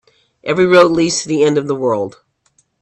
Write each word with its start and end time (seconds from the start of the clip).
Every 0.43 0.65
road 0.65 0.93
leads 0.93 1.21
to 1.21 1.27
the 1.27 1.43
end 1.43 1.59
of 1.59 1.67
the 1.67 1.75
world. 1.75 2.21